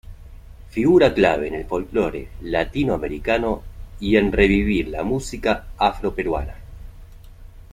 [0.71, 3.61] Figura clave en el folklore latinoamericano
[3.99, 6.55] y en revivir la música afroperuana.